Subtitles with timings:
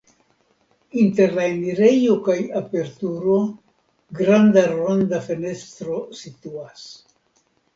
[1.01, 3.37] Inter la enirejo kaj aperturo
[4.21, 6.89] granda ronda fenestro situas.